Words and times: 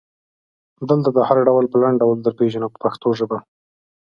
دلته 0.89 1.09
دا 1.15 1.21
هر 1.29 1.37
ډول 1.47 1.65
په 1.69 1.77
لنډ 1.81 1.95
ډول 2.01 2.17
درپېژنو 2.21 2.67
په 2.73 2.77
پښتو 2.83 3.07
ژبه. 3.19 3.37